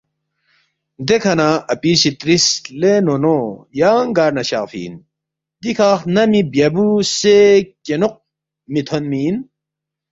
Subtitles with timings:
[1.07, 2.45] دیکھہ نہ اپی سی ترِس
[2.79, 3.37] ”لے نونو
[3.79, 4.93] یانگ گار نہ شخفی اِن؟
[5.61, 7.37] دِکھہ خنمی بیابُو سے
[7.85, 8.15] کینوق
[8.71, 9.35] مِہ تھونمی اِن